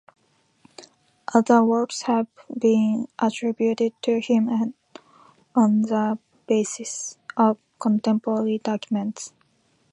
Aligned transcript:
Other 1.31 1.63
works 1.63 2.01
have 2.07 2.25
been 2.57 3.07
attributed 3.19 3.93
to 4.01 4.19
him 4.19 4.73
on 5.55 5.81
the 5.83 6.17
basis 6.47 7.19
of 7.37 7.59
contemporary 7.77 8.57
documents. 8.57 9.31